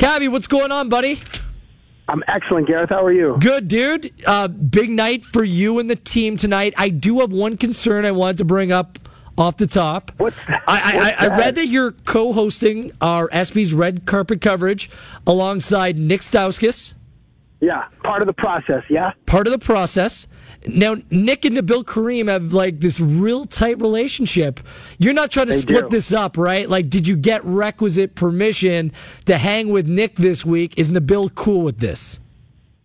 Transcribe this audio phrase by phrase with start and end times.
[0.00, 1.20] Cabbie, what's going on, buddy?
[2.08, 2.88] I'm excellent, Gareth.
[2.88, 3.36] How are you?
[3.38, 4.10] Good, dude.
[4.26, 6.72] Uh, big night for you and the team tonight.
[6.78, 8.98] I do have one concern I wanted to bring up
[9.36, 10.10] off the top.
[10.16, 10.62] What's that?
[10.66, 14.88] I, I, I read that you're co-hosting our ESPYs red carpet coverage
[15.26, 16.94] alongside Nik Stauskas.
[17.60, 18.82] Yeah, part of the process.
[18.88, 19.12] Yeah.
[19.26, 20.26] Part of the process.
[20.66, 24.60] Now, Nik and Nabil Karim have like this real tight relationship.
[24.98, 25.96] You're not trying to They split do.
[25.96, 26.68] this up, right?
[26.68, 28.92] Like, did you get requisite permission
[29.26, 30.78] to hang with Nik this week?
[30.78, 32.18] Is Nabil cool with this?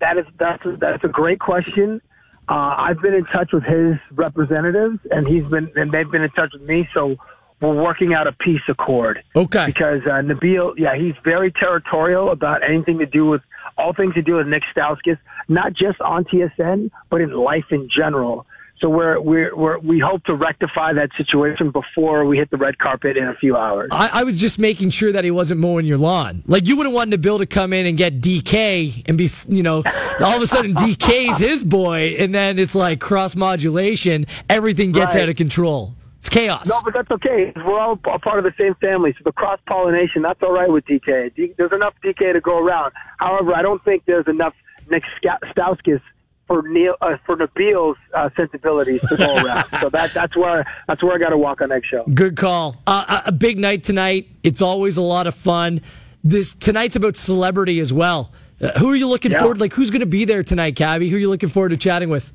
[0.00, 2.00] That is that's a, that's a great question.
[2.48, 6.30] Uh, I've been in touch with his representatives, and he's been and they've been in
[6.30, 6.88] touch with me.
[6.92, 7.16] So
[7.60, 9.22] we're working out a peace accord.
[9.36, 9.66] Okay.
[9.66, 13.42] Because uh, Nabil, yeah, he's very territorial about anything to do with
[13.78, 17.88] all things to do with Nik Stauskas, not just on TSN, but in life in
[17.88, 18.46] general.
[18.80, 22.78] So we're we're, we're we hope to rectify that situation before we hit the red
[22.80, 23.90] carpet in a few hours.
[23.92, 26.42] I, I was just making sure that he wasn't mowing your lawn.
[26.48, 29.84] Like you wouldn't want Nabil to come in and get DK and be, you know,
[30.20, 34.26] all of a sudden DK's his boy, and then it's like cross modulation.
[34.50, 35.22] Everything gets Right.
[35.22, 35.94] out of control.
[36.22, 36.68] It's chaos.
[36.68, 37.52] No, but that's okay.
[37.56, 40.70] We're all a part of the same family, so the cross pollination that's all right
[40.70, 41.34] with DK.
[41.34, 42.92] D- there's enough DK to go around.
[43.18, 44.54] However, I don't think there's enough
[44.88, 46.00] Nik Ska- Stauskas
[46.46, 49.64] for Neil uh, for Nabil's uh, sensibilities to go around.
[49.80, 52.04] so that that's where that's where I got to walk on eggshell.
[52.14, 52.76] Good call.
[52.86, 54.28] Uh, a a big night tonight.
[54.44, 55.80] It's always a lot of fun.
[56.22, 58.30] This tonight's about celebrity as well.
[58.60, 59.40] Uh, who are you looking Yeah.
[59.40, 59.58] forward?
[59.58, 61.08] Like who's going to be there tonight, Cabbie?
[61.08, 62.32] Who are you looking forward to chatting with?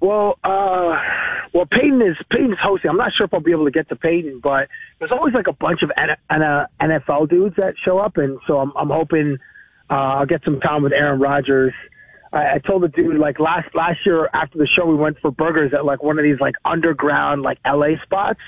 [0.00, 0.96] Well, uh,
[1.56, 2.90] well, Peyton is Peyton's hosting.
[2.90, 4.68] I'm not sure if I'll be able to get to Peyton, but
[4.98, 8.90] there's always like a bunch of NFL dudes that show up, and so I'm, I'm
[8.90, 9.38] hoping
[9.88, 11.72] uh, I'll get some time with Aaron Rodgers.
[12.30, 15.30] I, I told the dude like last last year after the show we went for
[15.30, 18.40] burgers at like one of these like underground like LA spots.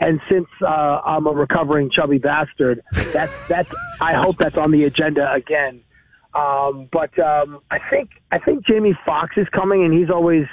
[0.00, 0.66] And since uh,
[1.04, 5.80] I'm a recovering chubby bastard, that's that's I hope that's on the agenda again.
[6.34, 10.46] Um, but um, I think I think Jamie Foxx is coming, and he's always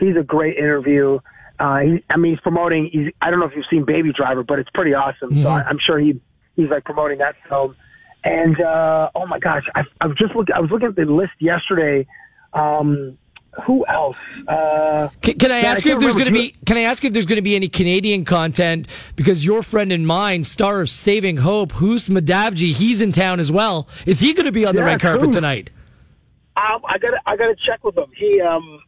[0.00, 1.20] he's a great interview.
[1.58, 2.90] Uh, he, I mean, he's promoting.
[2.92, 5.42] He's, I don't know if you've seen Baby Driver, but it's pretty awesome.
[5.42, 6.20] So I, I'm sure he
[6.56, 7.76] he's like promoting that film.
[8.24, 10.54] And uh, oh my gosh, I, I was just looking.
[10.54, 12.06] I was looking at the list yesterday.
[12.52, 13.18] Um,
[13.66, 14.16] who else?
[14.48, 16.54] Uh, Can, can I Yeah, I ask you if there's going to be?
[16.66, 18.88] Can I ask you if there's going to be any Canadian content?
[19.14, 23.52] Because your friend and mine, star of Saving Hope, Huse Madhavji, he's in town as
[23.52, 23.88] well.
[24.06, 25.34] Is he going to be on the red carpet Hoos.
[25.34, 25.70] tonight?
[26.56, 28.10] Um, I got I got to check with him.
[28.16, 28.80] He um,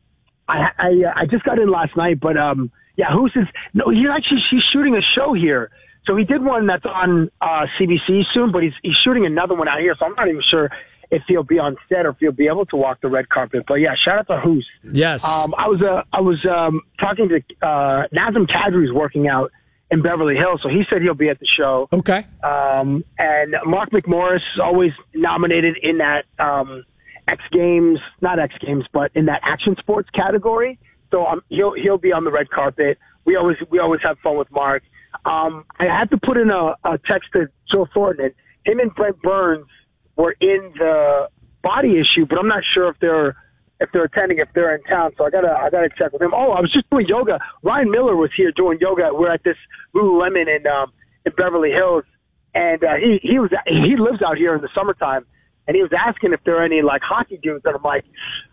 [0.48, 3.46] I I, uh, I just got in last night, but um, yeah, who's his?
[3.74, 5.70] No, he actually she's shooting a show here.
[6.06, 9.68] So he did one that's on uh, CBC soon, but he's he's shooting another one
[9.68, 9.94] out here.
[9.98, 10.70] So I'm not even sure
[11.10, 13.64] if he'll be on set or if he'll be able to walk the red carpet.
[13.66, 14.66] But yeah, shout out to Huse.
[14.84, 15.24] Yes.
[15.24, 17.36] Um, I was uh, I was um, talking to
[17.66, 19.52] uh, Nazem Kadri's working out
[19.90, 21.88] in Beverly Hills, so he said he'll be at the show.
[21.92, 22.26] okay.
[22.42, 26.84] Um, and Mark McMorris is always nominated in that um,
[27.28, 30.78] X Games, not X Games, but in that action sports category.
[31.10, 32.98] So um, he'll he'll be on the red carpet.
[33.24, 34.82] We always we always have fun with Mark.
[35.24, 38.32] Um, I had to put in a, a text to Joe Thornton.
[38.64, 39.66] Him and Brent Burns
[40.16, 41.28] were in the
[41.62, 43.36] body issue, but I'm not sure if they're
[43.80, 45.12] if they're attending, if they're in town.
[45.16, 46.32] So I gotta I gotta check with him.
[46.34, 47.38] Oh, I was just doing yoga.
[47.62, 49.10] Ryan Miller was here doing yoga.
[49.12, 49.56] We're at this
[49.94, 50.92] Lululemon in um,
[51.24, 52.04] in Beverly Hills,
[52.54, 55.26] and uh, he he was he lives out here in the summertime,
[55.66, 57.64] and he was asking if there are any like hockey dudes.
[57.64, 58.04] And I'm like,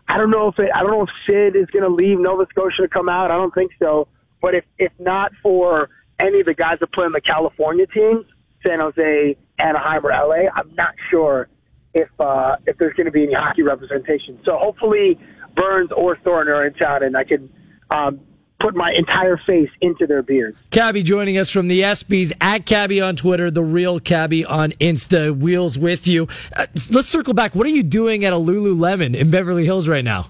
[0.08, 2.46] I don't know if it, I don't know if Sid is going to leave Nova
[2.50, 3.30] Scotia to come out.
[3.30, 4.08] I don't think so.
[4.42, 5.88] But if if not for
[6.20, 8.24] any of the guys that play on the California teams,
[8.66, 11.48] San Jose, Anaheim, or LA, I'm not sure
[11.94, 14.38] if uh, if there's going to be any hockey representation.
[14.44, 15.18] So hopefully
[15.56, 17.48] Burns or Thornton are in town, and I can
[17.90, 18.20] um,
[18.64, 20.56] put my entire face into their beards.
[20.70, 25.36] Cabbie joining us from the ESPYs at Cabbie on Twitter, the real Cabbie on Insta.
[25.36, 26.28] Wheels with you.
[26.56, 27.54] Uh, let's circle back.
[27.54, 30.28] What are you doing at a Lululemon in Beverly Hills right now?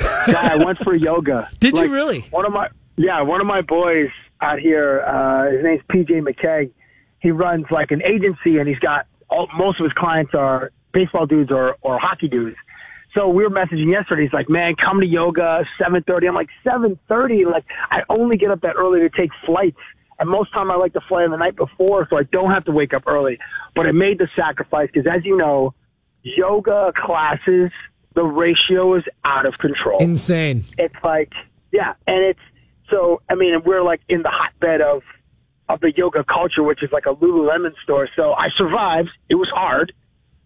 [0.00, 1.48] Yeah, I went for yoga.
[1.60, 2.20] Did you really?
[2.30, 4.10] One of my yeah, one of my boys
[4.40, 5.00] out here.
[5.00, 6.70] Uh, his name's PJ McKay.
[7.20, 11.26] He runs like an agency, and he's got all, most of his clients are baseball
[11.26, 12.56] dudes or or hockey dudes.
[13.16, 14.24] So we were messaging yesterday.
[14.24, 16.28] He's like, "Man, come to yoga seven thirty.
[16.28, 17.50] I'm like, "7:30?
[17.50, 19.80] Like, I only get up that early to take flights,
[20.18, 22.66] and most time I like to fly on the night before, so I don't have
[22.66, 23.38] to wake up early.
[23.74, 25.74] But I made the sacrifice because, as you know,
[26.22, 27.72] yoga classes,
[28.16, 30.64] the ratio is out of control Insane.
[30.78, 31.32] it's like
[31.70, 32.40] yeah and it's
[32.90, 35.02] so i mean we're like in the hotbed of
[35.68, 39.48] of the yoga culture which is like a lululemon store so i survived it was
[39.54, 39.92] hard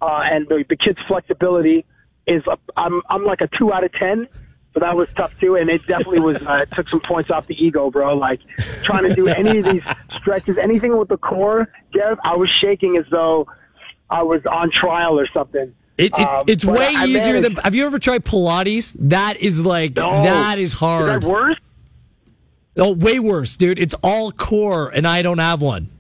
[0.02, 1.86] uh and the, the kids flexibility
[2.26, 4.26] is a, i'm i'm like a two out of ten
[4.74, 7.46] so that was tough too and it definitely was uh, it took some points off
[7.48, 8.40] the ego bro like
[8.82, 9.82] trying to do any of these
[10.16, 13.46] stretches anything with the core Gareth, i was shaking as though
[14.12, 15.72] I was on trial or something.
[15.96, 17.62] It, it, Um, it's way I easier managed- than.
[17.64, 18.96] Have you ever tried Pilates?
[18.98, 20.24] That is like No.
[20.24, 21.22] that is Is hard.
[21.22, 21.56] that worse?
[22.76, 23.78] Oh, way worse, dude.
[23.78, 25.90] It's all core, and I don't have one.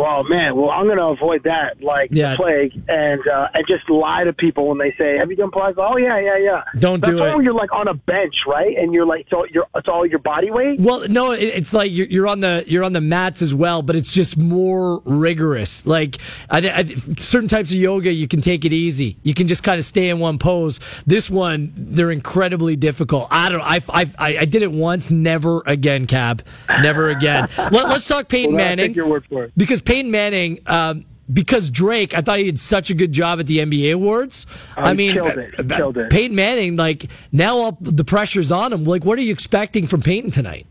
[0.00, 2.30] Well, man, well, I'm going to avoid that like Yeah.
[2.30, 5.50] the plague, and uh, and just lie to people when they say, "Have you done
[5.50, 6.62] Pilates?" Oh, yeah, yeah, yeah.
[6.78, 7.36] Don't That's do it.
[7.36, 8.74] When you're like on a bench, right?
[8.78, 10.80] And you're like, it's all your, it's all your body weight.
[10.80, 13.82] Well, no, it, it's like you're, you're on the you're on the mats as well,
[13.82, 15.86] but it's just more rigorous.
[15.86, 16.16] Like
[16.48, 16.84] I, I,
[17.18, 19.18] certain types of yoga, you can take it easy.
[19.22, 20.78] You can just kind of stay in one pose.
[21.06, 23.28] This one, they're incredibly difficult.
[23.30, 23.60] I don't.
[23.62, 25.10] I I I did it once.
[25.10, 26.42] Never again, Cab.
[26.82, 27.48] Never again.
[27.58, 29.52] Let, us talk Peyton Well, I'll Manning take your word for it.
[29.56, 30.60] because Peyton Manning.
[30.66, 34.46] Um, because Drake, I thought he did such a good job at the NBA awards.
[34.76, 35.68] Oh, I mean, killed it.
[35.68, 36.10] Killed it.
[36.10, 38.84] Peyton Manning, like now, all the pressure's on him.
[38.84, 40.66] Like, what are you expecting from Peyton tonight?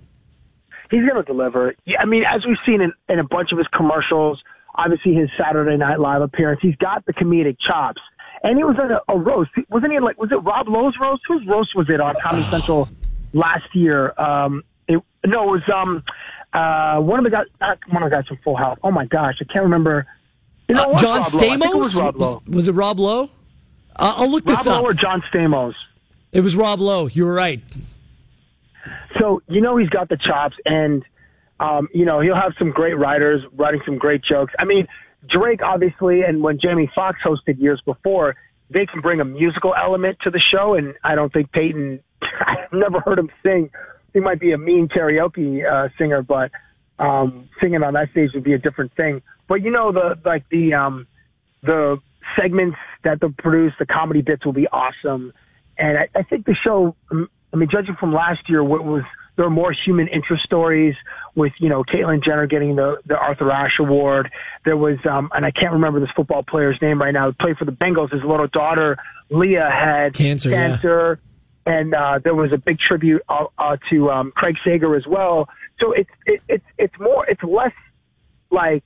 [0.90, 1.76] he's going to deliver.
[1.86, 4.42] Yeah, I mean, as we've seen in, in a bunch of his commercials,
[4.76, 8.02] obviously his Saturday Night Live appearance, he's got the comedic chops.
[8.42, 9.52] And he was in a, a roast.
[9.70, 11.24] Wasn't he like, was it Rob Lowe's roast?
[11.28, 12.88] Whose roast was it on Comedy Central
[13.34, 14.14] last year?
[14.20, 16.04] Um, it, no, it was um,
[16.54, 18.78] uh, one of the guys, uh, one of the guys from Full House.
[18.84, 20.06] Oh my gosh, I can't remember.
[20.68, 21.72] You know Uh, John Rob Lowe.
[21.72, 22.02] It was Stamos?
[22.02, 22.42] Rob Lowe.
[22.48, 23.24] Was it Rob Lowe?
[23.96, 25.74] Uh, I'll look Rob this Lowe or John Stamos?
[26.32, 27.08] It was Rob Lowe.
[27.08, 27.62] You were right.
[29.20, 31.04] So you know he's got the chops, and
[31.60, 34.54] um, you know he'll have some great writers writing some great jokes.
[34.60, 34.88] I mean,
[35.28, 38.36] Drake obviously, and when Jamie Foxx hosted years before,
[38.70, 42.02] they can bring a musical element to the show, and I don't think Peyton.
[42.22, 43.72] I've never heard him sing.
[44.14, 46.52] He might be a mean karaoke uh, singer, but
[46.98, 49.22] um, singing on that stage would be a different thing.
[49.48, 51.08] But you know the like the um,
[51.64, 51.98] the
[52.40, 55.34] segments that they'll produce, the comedy bits will be awesome.
[55.78, 59.04] And I, I think the show, I mean, judging from last year, what was
[59.40, 60.96] there were more human interest stories
[61.34, 64.30] with you know Caitlyn Jenner getting the the Arthur Ashe Award.
[64.66, 67.28] There was, um, and I can't remember this football player's name right now.
[67.28, 68.12] Who played for the Bengals.
[68.12, 68.98] His little daughter
[69.30, 70.14] Leah had
[70.50, 71.20] Cancer, yeah.
[71.70, 75.48] And uh, there was a big tribute uh, uh, to um, Craig Sager as well.
[75.80, 77.74] So it's it, it's it's more it's less
[78.50, 78.84] like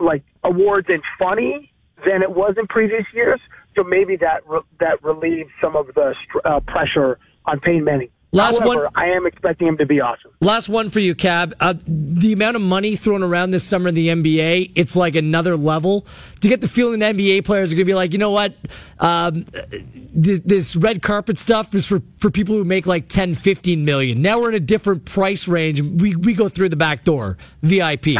[0.00, 1.72] like awards and funny
[2.04, 3.38] than it was in previous years.
[3.76, 6.14] So maybe that re- that relieves some of the
[6.44, 8.10] uh, pressure on Peyton Manning.
[8.34, 10.32] Last However, one- I am expecting him to be awesome.
[10.40, 11.54] Last one for you, Cab.
[11.60, 15.56] Uh, the amount of money thrown around this summer in the NBA, it's like another
[15.56, 16.04] level.
[16.40, 18.32] Do you get the feeling that NBA players are going to be like, you know
[18.32, 18.56] what?
[18.98, 19.44] Um,
[20.20, 24.20] th- this red carpet stuff is for, for people who make like 10, 15 million.
[24.20, 25.80] Now we're in a different price range.
[25.80, 28.06] We, we go through the back door, VIP.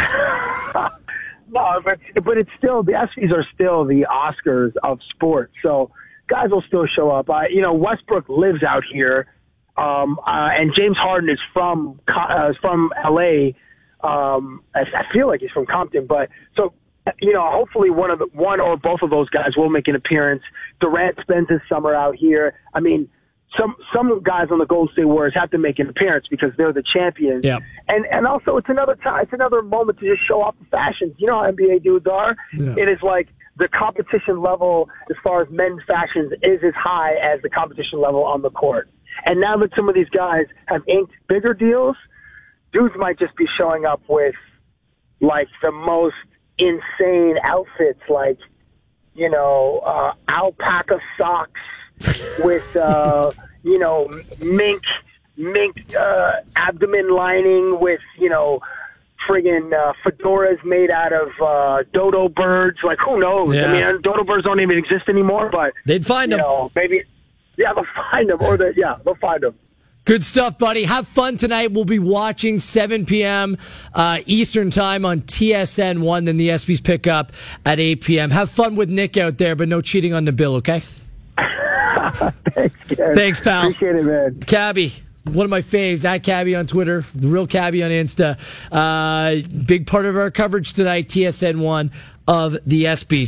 [1.50, 5.52] No, but but it's still the ESPYS are still the Oscars of sports.
[5.62, 5.92] So
[6.28, 7.30] guys will still show up.
[7.30, 9.28] I, you know, Westbrook lives out here,
[9.76, 13.54] um, uh, and James Harden is from uh, is from L.A.
[14.02, 16.74] Um, I, I feel like he's from Compton, but so
[17.20, 19.96] you know, hopefully one of the one or both of those guys will make an
[19.96, 20.42] appearance.
[20.80, 22.54] Durant spends his summer out here.
[22.72, 23.08] I mean.
[23.56, 26.72] Some some guys on the Golden State Warriors have to make an appearance because they're
[26.72, 27.44] the champions.
[27.44, 27.62] Yep.
[27.86, 31.14] And and also it's another time it's another moment to just show off the fashions.
[31.18, 32.34] You know how NBA dudes are.
[32.52, 32.74] Yeah.
[32.76, 37.42] It is like the competition level as far as men's fashions is as high as
[37.42, 38.88] the competition level on the court.
[39.24, 41.96] And now that some of these guys have inked bigger deals,
[42.72, 44.34] dudes might just be showing up with
[45.20, 46.16] like the most
[46.58, 48.38] insane outfits, like
[49.14, 51.60] you know uh, alpaca socks
[52.40, 53.30] with uh,
[53.62, 54.08] you know
[54.40, 54.82] mink
[55.36, 58.60] mink uh, abdomen lining with you know
[59.28, 62.78] friggin' uh, fedoras made out of uh, dodo birds.
[62.84, 63.54] Like who knows?
[63.54, 63.66] Yeah.
[63.72, 66.44] I mean, dodo birds don't even exist anymore, but They'd find you them.
[66.46, 67.04] know maybe
[67.56, 69.54] yeah they'll find them or they yeah they'll find them.
[70.06, 70.84] Good stuff, buddy.
[70.84, 71.72] Have fun tonight.
[71.72, 73.56] We'll be watching 7 p.m.
[73.94, 76.24] Uh, Eastern Time on TSN 1.
[76.24, 77.32] Then the ESPYs pick up
[77.64, 78.30] at 8 p.m.
[78.30, 80.82] Have fun with Nik out there, but no cheating on Nabil, okay?
[82.54, 83.14] Thanks, Ken.
[83.14, 83.62] Thanks, pal.
[83.62, 84.40] Appreciate it, man.
[84.40, 84.92] Cabbie,
[85.24, 88.38] one of my faves, at Cabbie on Twitter, the real Cabbie on Insta.
[88.70, 91.90] Uh, big part of our coverage tonight, TSN 1
[92.28, 93.22] of the ESPYs.